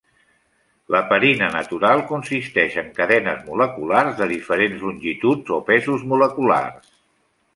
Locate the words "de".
4.21-4.29